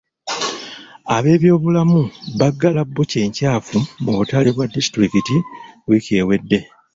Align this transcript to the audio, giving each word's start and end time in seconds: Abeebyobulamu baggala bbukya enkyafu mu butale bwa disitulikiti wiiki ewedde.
Abeebyobulamu 1.15 1.99
baggala 2.39 2.81
bbukya 2.87 3.19
enkyafu 3.25 3.77
mu 4.03 4.11
butale 4.17 4.49
bwa 4.55 4.65
disitulikiti 4.73 5.35
wiiki 5.87 6.11
ewedde. 6.21 6.59